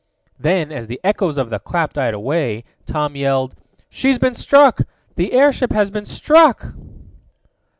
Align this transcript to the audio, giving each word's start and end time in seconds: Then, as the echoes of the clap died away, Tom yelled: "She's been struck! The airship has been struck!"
Then, 0.39 0.71
as 0.71 0.87
the 0.87 0.99
echoes 1.03 1.37
of 1.37 1.51
the 1.51 1.59
clap 1.59 1.93
died 1.93 2.15
away, 2.15 2.63
Tom 2.87 3.15
yelled: 3.15 3.53
"She's 3.87 4.17
been 4.17 4.33
struck! 4.33 4.79
The 5.15 5.31
airship 5.31 5.71
has 5.73 5.91
been 5.91 6.05
struck!" 6.05 6.73